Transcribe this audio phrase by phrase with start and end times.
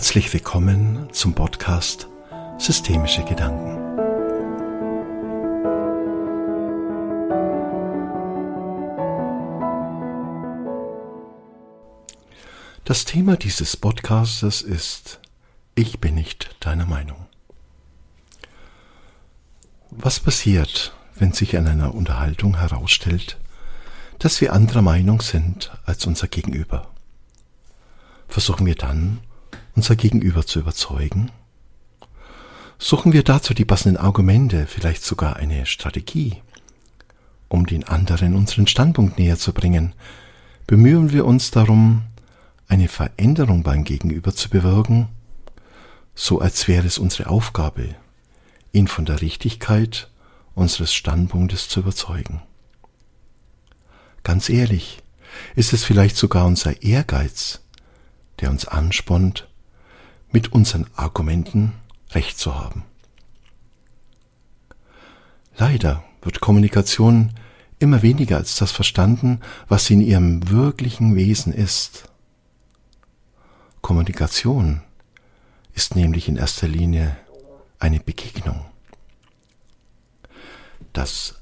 [0.00, 2.08] Herzlich willkommen zum Podcast
[2.56, 3.76] Systemische Gedanken.
[12.86, 15.20] Das Thema dieses Podcastes ist
[15.74, 17.26] Ich bin nicht deiner Meinung.
[19.90, 23.36] Was passiert, wenn sich an einer Unterhaltung herausstellt,
[24.18, 26.90] dass wir anderer Meinung sind als unser Gegenüber?
[28.28, 29.20] Versuchen wir dann,
[29.74, 31.30] unser Gegenüber zu überzeugen?
[32.78, 36.36] Suchen wir dazu die passenden Argumente, vielleicht sogar eine Strategie,
[37.48, 39.94] um den anderen unseren Standpunkt näher zu bringen?
[40.66, 42.04] Bemühen wir uns darum,
[42.68, 45.08] eine Veränderung beim Gegenüber zu bewirken,
[46.14, 47.96] so als wäre es unsere Aufgabe,
[48.72, 50.08] ihn von der Richtigkeit
[50.54, 52.42] unseres Standpunktes zu überzeugen.
[54.22, 55.02] Ganz ehrlich,
[55.54, 57.60] ist es vielleicht sogar unser Ehrgeiz,
[58.40, 59.49] der uns anspornt,
[60.32, 61.72] mit unseren Argumenten
[62.12, 62.84] recht zu haben.
[65.56, 67.34] Leider wird Kommunikation
[67.78, 72.04] immer weniger als das verstanden, was sie in ihrem wirklichen Wesen ist.
[73.80, 74.82] Kommunikation
[75.74, 77.16] ist nämlich in erster Linie
[77.78, 78.66] eine Begegnung.
[80.92, 81.36] Das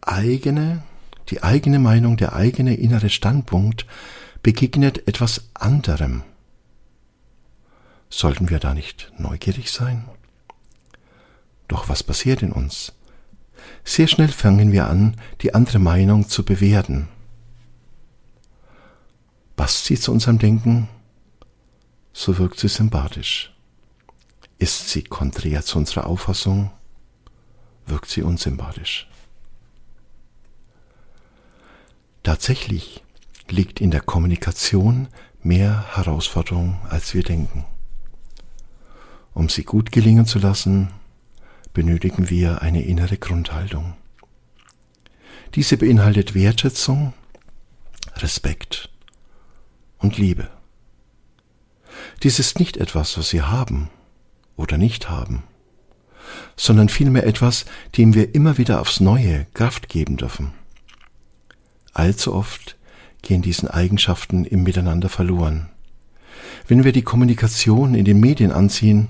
[0.00, 0.82] eigene,
[1.30, 3.86] die eigene Meinung, der eigene innere Standpunkt
[4.42, 6.22] begegnet etwas anderem.
[8.12, 10.04] Sollten wir da nicht neugierig sein?
[11.66, 12.92] Doch was passiert in uns?
[13.84, 17.08] Sehr schnell fangen wir an, die andere Meinung zu bewerten.
[19.56, 20.90] Passt sie zu unserem Denken?
[22.12, 23.54] So wirkt sie sympathisch.
[24.58, 26.70] Ist sie konträr zu unserer Auffassung?
[27.86, 29.08] Wirkt sie unsympathisch.
[32.22, 33.02] Tatsächlich
[33.48, 35.08] liegt in der Kommunikation
[35.42, 37.64] mehr Herausforderung, als wir denken.
[39.34, 40.88] Um sie gut gelingen zu lassen,
[41.72, 43.94] benötigen wir eine innere Grundhaltung.
[45.54, 47.12] Diese beinhaltet Wertschätzung,
[48.16, 48.90] Respekt
[49.98, 50.48] und Liebe.
[52.22, 53.90] Dies ist nicht etwas, was wir haben
[54.56, 55.44] oder nicht haben,
[56.56, 57.64] sondern vielmehr etwas,
[57.96, 60.52] dem wir immer wieder aufs Neue Kraft geben dürfen.
[61.92, 62.76] Allzu oft
[63.22, 65.68] gehen diesen Eigenschaften im Miteinander verloren.
[66.66, 69.08] Wenn wir die Kommunikation in den Medien anziehen,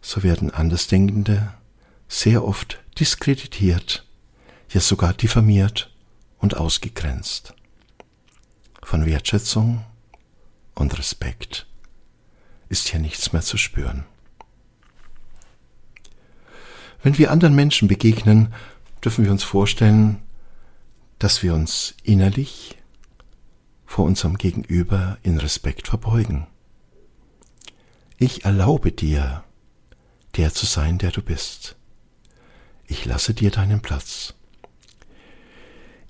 [0.00, 1.52] so werden Andersdenkende
[2.08, 4.06] sehr oft diskreditiert,
[4.70, 5.94] ja sogar diffamiert
[6.38, 7.54] und ausgegrenzt.
[8.82, 9.84] Von Wertschätzung
[10.74, 11.66] und Respekt
[12.68, 14.04] ist hier nichts mehr zu spüren.
[17.02, 18.52] Wenn wir anderen Menschen begegnen,
[19.04, 20.20] dürfen wir uns vorstellen,
[21.18, 22.76] dass wir uns innerlich
[23.86, 26.46] vor unserem Gegenüber in Respekt verbeugen.
[28.18, 29.44] Ich erlaube dir,
[30.38, 31.76] der zu sein, der du bist.
[32.86, 34.34] Ich lasse dir deinen Platz.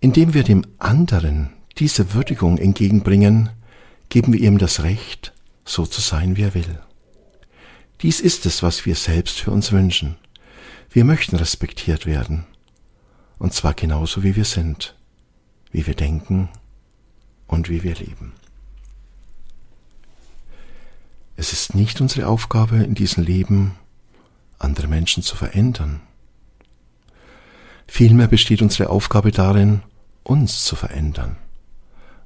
[0.00, 3.50] Indem wir dem anderen diese Würdigung entgegenbringen,
[4.10, 5.32] geben wir ihm das Recht,
[5.64, 6.78] so zu sein, wie er will.
[8.02, 10.16] Dies ist es, was wir selbst für uns wünschen.
[10.90, 12.44] Wir möchten respektiert werden,
[13.38, 14.94] und zwar genauso wie wir sind,
[15.72, 16.48] wie wir denken
[17.46, 18.32] und wie wir leben.
[21.36, 23.76] Es ist nicht unsere Aufgabe in diesem Leben,
[24.58, 26.00] andere Menschen zu verändern.
[27.86, 29.82] Vielmehr besteht unsere Aufgabe darin,
[30.22, 31.36] uns zu verändern,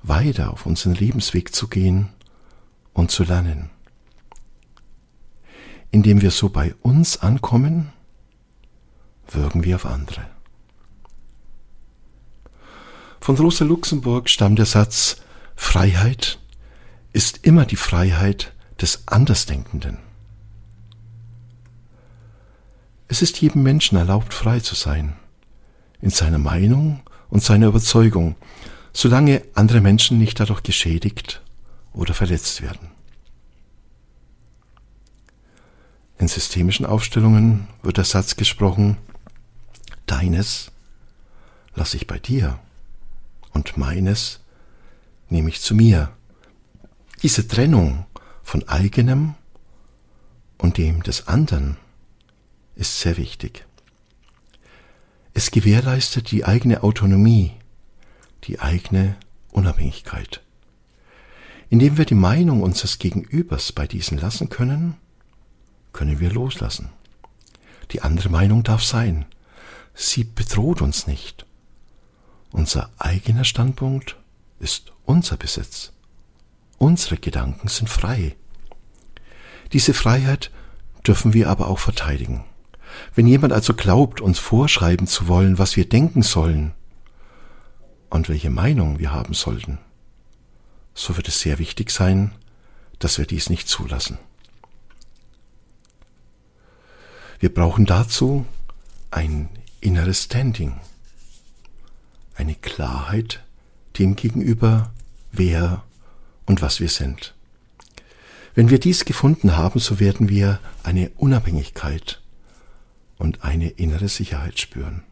[0.03, 2.09] weiter auf unseren Lebensweg zu gehen
[2.93, 3.70] und zu lernen.
[5.91, 7.93] Indem wir so bei uns ankommen,
[9.31, 10.26] wirken wir auf andere.
[13.20, 15.19] Von Rosa Luxemburg stammt der Satz
[15.54, 16.41] Freiheit
[17.12, 19.99] ist immer die Freiheit des Andersdenkenden.
[23.12, 25.17] Es ist jedem Menschen erlaubt, frei zu sein,
[26.00, 28.37] in seiner Meinung und seiner Überzeugung,
[28.94, 31.43] solange andere Menschen nicht dadurch geschädigt
[31.93, 32.88] oder verletzt werden.
[36.17, 38.97] In systemischen Aufstellungen wird der Satz gesprochen,
[40.06, 40.73] deines
[41.75, 42.61] lasse ich bei dir
[43.53, 44.41] und meines
[45.29, 46.17] nehme ich zu mir.
[47.23, 48.06] Diese Trennung
[48.43, 49.35] von eigenem
[50.56, 51.76] und dem des anderen
[52.74, 53.66] ist sehr wichtig.
[55.34, 57.52] Es gewährleistet die eigene Autonomie,
[58.44, 59.16] die eigene
[59.50, 60.42] Unabhängigkeit.
[61.70, 64.96] Indem wir die Meinung unseres Gegenübers bei diesen lassen können,
[65.92, 66.90] können wir loslassen.
[67.92, 69.24] Die andere Meinung darf sein.
[69.94, 71.46] Sie bedroht uns nicht.
[72.50, 74.16] Unser eigener Standpunkt
[74.58, 75.92] ist unser Besitz.
[76.78, 78.36] Unsere Gedanken sind frei.
[79.72, 80.50] Diese Freiheit
[81.06, 82.44] dürfen wir aber auch verteidigen.
[83.15, 86.73] Wenn jemand also glaubt, uns vorschreiben zu wollen, was wir denken sollen
[88.11, 89.79] und welche Meinung wir haben sollten,
[90.94, 92.33] so wird es sehr wichtig sein,
[92.99, 94.19] dass wir dies nicht zulassen.
[97.41, 98.47] Wir brauchen dazu
[99.11, 99.49] ein
[99.81, 100.81] inneres Standing,
[102.37, 103.43] eine Klarheit
[103.99, 104.93] dem gegenüber,
[105.33, 105.83] wer
[106.47, 107.35] und was wir sind.
[108.55, 112.21] Wenn wir dies gefunden haben, so werden wir eine Unabhängigkeit
[113.22, 115.04] und eine innere Sicherheit spüren.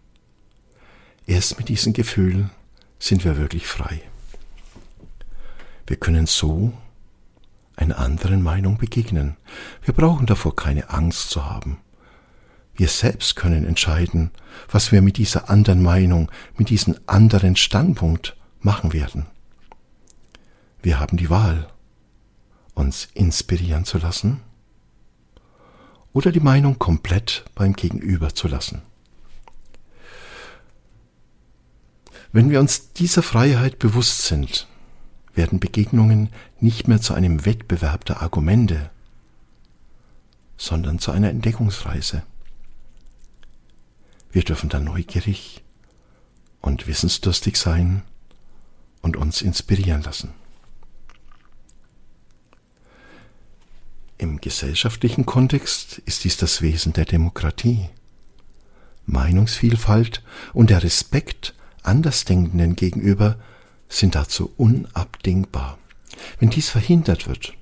[1.27, 2.51] Erst mit diesen Gefühlen
[2.99, 4.03] sind wir wirklich frei.
[5.87, 6.73] Wir können so
[7.77, 9.37] einer anderen Meinung begegnen.
[9.85, 11.79] Wir brauchen davor keine Angst zu haben.
[12.75, 14.33] Wir selbst können entscheiden,
[14.69, 19.27] was wir mit dieser anderen Meinung, mit diesem anderen Standpunkt machen werden.
[20.83, 21.69] Wir haben die Wahl,
[22.75, 24.41] uns inspirieren zu lassen
[26.13, 28.83] oder die Meinung komplett beim Gegenüber zu lassen.
[32.33, 34.69] Wenn wir uns dieser Freiheit bewusst sind,
[35.35, 36.29] werden Begegnungen
[36.61, 38.91] nicht mehr zu einem Wettbewerb der Argumente,
[40.57, 42.23] sondern zu einer Entdeckungsreise.
[44.31, 45.63] Wir dürfen dann neugierig
[46.61, 48.03] und wissensdurstig sein
[49.03, 50.33] und uns inspirieren lassen.
[54.21, 57.89] Im gesellschaftlichen Kontext ist dies das Wesen der Demokratie.
[59.07, 60.23] Meinungsvielfalt
[60.53, 63.39] und der Respekt Andersdenkenden gegenüber
[63.89, 65.79] sind dazu unabdingbar.
[66.39, 67.55] Wenn dies verhindert wird,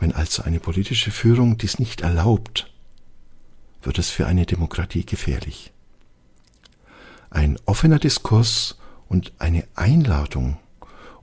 [0.00, 2.68] wenn also eine politische Führung dies nicht erlaubt,
[3.82, 5.70] wird es für eine Demokratie gefährlich.
[7.30, 8.76] Ein offener Diskurs
[9.06, 10.58] und eine Einladung,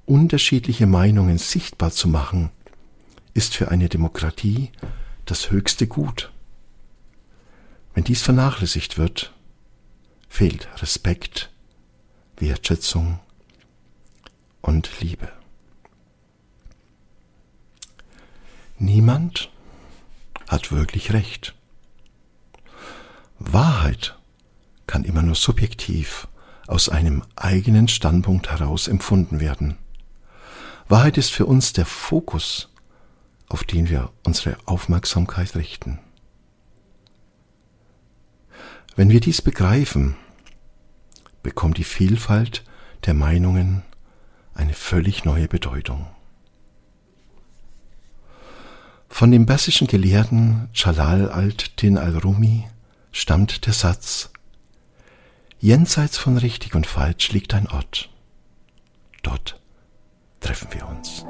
[0.05, 2.49] unterschiedliche Meinungen sichtbar zu machen,
[3.35, 4.71] ist für eine Demokratie
[5.25, 6.31] das höchste Gut.
[7.93, 9.33] Wenn dies vernachlässigt wird,
[10.29, 11.51] fehlt Respekt,
[12.37, 13.19] Wertschätzung
[14.61, 15.31] und Liebe.
[18.77, 19.51] Niemand
[20.47, 21.53] hat wirklich Recht.
[23.37, 24.17] Wahrheit
[24.87, 26.27] kann immer nur subjektiv
[26.67, 29.77] aus einem eigenen Standpunkt heraus empfunden werden.
[30.87, 32.69] Wahrheit ist für uns der Fokus
[33.47, 35.99] auf den wir unsere Aufmerksamkeit richten.
[38.95, 40.15] Wenn wir dies begreifen,
[41.43, 42.63] bekommt die Vielfalt
[43.05, 43.83] der Meinungen
[44.53, 46.07] eine völlig neue Bedeutung.
[49.09, 52.67] Von dem persischen Gelehrten Chalal al-Din al-Rumi
[53.11, 54.31] stammt der Satz
[55.59, 58.09] Jenseits von richtig und falsch liegt ein Ort.
[59.23, 59.59] Dort
[60.39, 61.25] treffen wir uns.